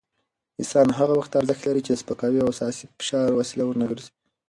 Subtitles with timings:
[0.59, 4.11] احسان هغه وخت ارزښت لري چې د سپکاوي او سياسي فشار وسیله ونه ګرځي.